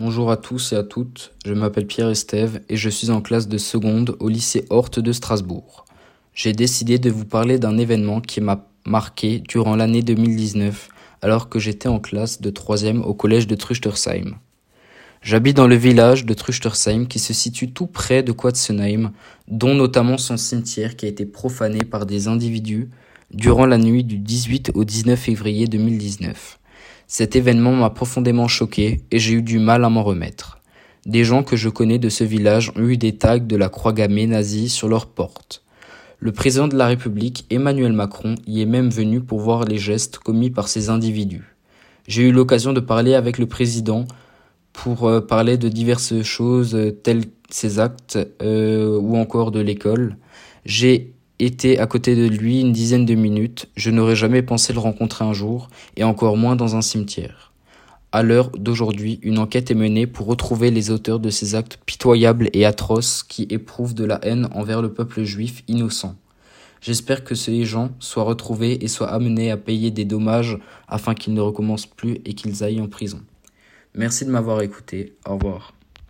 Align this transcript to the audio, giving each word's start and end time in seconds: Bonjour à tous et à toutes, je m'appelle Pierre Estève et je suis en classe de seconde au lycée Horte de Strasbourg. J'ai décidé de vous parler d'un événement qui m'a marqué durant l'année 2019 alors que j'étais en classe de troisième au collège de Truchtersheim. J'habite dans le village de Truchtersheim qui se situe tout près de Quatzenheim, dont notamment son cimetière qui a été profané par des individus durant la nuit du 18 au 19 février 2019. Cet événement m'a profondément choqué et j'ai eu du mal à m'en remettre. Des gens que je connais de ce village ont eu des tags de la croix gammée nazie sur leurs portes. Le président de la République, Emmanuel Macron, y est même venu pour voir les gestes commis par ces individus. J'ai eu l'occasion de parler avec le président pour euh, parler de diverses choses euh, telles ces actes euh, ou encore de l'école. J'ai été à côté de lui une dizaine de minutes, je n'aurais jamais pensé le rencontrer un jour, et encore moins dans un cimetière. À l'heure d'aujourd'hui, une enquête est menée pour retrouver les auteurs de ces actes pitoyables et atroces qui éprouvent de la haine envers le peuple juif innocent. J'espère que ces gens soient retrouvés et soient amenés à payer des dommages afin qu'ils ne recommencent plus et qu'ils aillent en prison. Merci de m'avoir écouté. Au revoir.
Bonjour 0.00 0.30
à 0.30 0.36
tous 0.36 0.72
et 0.72 0.76
à 0.76 0.84
toutes, 0.84 1.32
je 1.44 1.52
m'appelle 1.52 1.88
Pierre 1.88 2.08
Estève 2.08 2.60
et 2.68 2.76
je 2.76 2.88
suis 2.88 3.10
en 3.10 3.20
classe 3.20 3.48
de 3.48 3.58
seconde 3.58 4.14
au 4.20 4.28
lycée 4.28 4.64
Horte 4.70 5.00
de 5.00 5.10
Strasbourg. 5.10 5.86
J'ai 6.34 6.52
décidé 6.52 7.00
de 7.00 7.10
vous 7.10 7.24
parler 7.24 7.58
d'un 7.58 7.76
événement 7.78 8.20
qui 8.20 8.40
m'a 8.40 8.68
marqué 8.86 9.40
durant 9.40 9.74
l'année 9.74 10.02
2019 10.02 10.88
alors 11.20 11.48
que 11.48 11.58
j'étais 11.58 11.88
en 11.88 11.98
classe 11.98 12.40
de 12.40 12.50
troisième 12.50 13.02
au 13.02 13.12
collège 13.12 13.48
de 13.48 13.56
Truchtersheim. 13.56 14.36
J'habite 15.20 15.56
dans 15.56 15.66
le 15.66 15.74
village 15.74 16.24
de 16.24 16.32
Truchtersheim 16.32 17.06
qui 17.06 17.18
se 17.18 17.32
situe 17.32 17.72
tout 17.72 17.88
près 17.88 18.22
de 18.22 18.30
Quatzenheim, 18.30 19.10
dont 19.48 19.74
notamment 19.74 20.16
son 20.16 20.36
cimetière 20.36 20.94
qui 20.94 21.06
a 21.06 21.08
été 21.08 21.26
profané 21.26 21.80
par 21.80 22.06
des 22.06 22.28
individus 22.28 22.88
durant 23.32 23.66
la 23.66 23.78
nuit 23.78 24.04
du 24.04 24.18
18 24.18 24.70
au 24.74 24.84
19 24.84 25.18
février 25.18 25.66
2019. 25.66 26.60
Cet 27.10 27.36
événement 27.36 27.72
m'a 27.72 27.88
profondément 27.88 28.48
choqué 28.48 29.00
et 29.10 29.18
j'ai 29.18 29.32
eu 29.32 29.42
du 29.42 29.58
mal 29.58 29.82
à 29.82 29.88
m'en 29.88 30.02
remettre. 30.02 30.58
Des 31.06 31.24
gens 31.24 31.42
que 31.42 31.56
je 31.56 31.70
connais 31.70 31.98
de 31.98 32.10
ce 32.10 32.22
village 32.22 32.70
ont 32.76 32.86
eu 32.86 32.98
des 32.98 33.16
tags 33.16 33.38
de 33.38 33.56
la 33.56 33.70
croix 33.70 33.94
gammée 33.94 34.26
nazie 34.26 34.68
sur 34.68 34.88
leurs 34.88 35.06
portes. 35.06 35.64
Le 36.18 36.32
président 36.32 36.68
de 36.68 36.76
la 36.76 36.86
République, 36.86 37.46
Emmanuel 37.48 37.94
Macron, 37.94 38.34
y 38.46 38.60
est 38.60 38.66
même 38.66 38.90
venu 38.90 39.22
pour 39.22 39.40
voir 39.40 39.64
les 39.64 39.78
gestes 39.78 40.18
commis 40.18 40.50
par 40.50 40.68
ces 40.68 40.90
individus. 40.90 41.56
J'ai 42.06 42.24
eu 42.24 42.30
l'occasion 42.30 42.74
de 42.74 42.80
parler 42.80 43.14
avec 43.14 43.38
le 43.38 43.46
président 43.46 44.04
pour 44.74 45.08
euh, 45.08 45.22
parler 45.22 45.56
de 45.56 45.70
diverses 45.70 46.20
choses 46.22 46.74
euh, 46.74 46.90
telles 46.90 47.24
ces 47.48 47.78
actes 47.78 48.18
euh, 48.42 48.98
ou 48.98 49.16
encore 49.16 49.50
de 49.50 49.60
l'école. 49.60 50.18
J'ai 50.66 51.14
été 51.38 51.78
à 51.78 51.86
côté 51.86 52.16
de 52.16 52.26
lui 52.26 52.60
une 52.60 52.72
dizaine 52.72 53.06
de 53.06 53.14
minutes, 53.14 53.68
je 53.76 53.90
n'aurais 53.90 54.16
jamais 54.16 54.42
pensé 54.42 54.72
le 54.72 54.78
rencontrer 54.78 55.24
un 55.24 55.32
jour, 55.32 55.68
et 55.96 56.04
encore 56.04 56.36
moins 56.36 56.56
dans 56.56 56.76
un 56.76 56.82
cimetière. 56.82 57.52
À 58.10 58.22
l'heure 58.22 58.50
d'aujourd'hui, 58.50 59.20
une 59.22 59.38
enquête 59.38 59.70
est 59.70 59.74
menée 59.74 60.06
pour 60.06 60.26
retrouver 60.26 60.70
les 60.70 60.90
auteurs 60.90 61.20
de 61.20 61.28
ces 61.28 61.54
actes 61.54 61.78
pitoyables 61.84 62.48
et 62.54 62.64
atroces 62.64 63.22
qui 63.22 63.46
éprouvent 63.50 63.94
de 63.94 64.04
la 64.04 64.18
haine 64.24 64.48
envers 64.54 64.80
le 64.80 64.92
peuple 64.92 65.24
juif 65.24 65.62
innocent. 65.68 66.16
J'espère 66.80 67.22
que 67.22 67.34
ces 67.34 67.64
gens 67.64 67.90
soient 67.98 68.22
retrouvés 68.22 68.82
et 68.82 68.88
soient 68.88 69.12
amenés 69.12 69.50
à 69.50 69.56
payer 69.56 69.90
des 69.90 70.04
dommages 70.04 70.58
afin 70.86 71.14
qu'ils 71.14 71.34
ne 71.34 71.40
recommencent 71.40 71.86
plus 71.86 72.20
et 72.24 72.34
qu'ils 72.34 72.64
aillent 72.64 72.80
en 72.80 72.88
prison. 72.88 73.20
Merci 73.94 74.24
de 74.24 74.30
m'avoir 74.30 74.62
écouté. 74.62 75.14
Au 75.26 75.34
revoir. 75.34 75.74